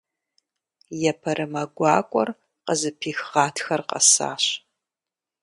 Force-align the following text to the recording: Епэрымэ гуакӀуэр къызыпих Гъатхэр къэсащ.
Епэрымэ 1.11 1.63
гуакӀуэр 1.75 2.29
къызыпих 2.65 3.19
Гъатхэр 3.31 3.81
къэсащ. 3.89 4.43